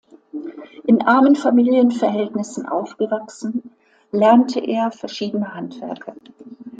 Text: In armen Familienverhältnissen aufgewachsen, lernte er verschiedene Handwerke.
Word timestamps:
In 0.87 1.03
armen 1.03 1.35
Familienverhältnissen 1.35 2.65
aufgewachsen, 2.65 3.69
lernte 4.11 4.59
er 4.59 4.91
verschiedene 4.91 5.53
Handwerke. 5.53 6.15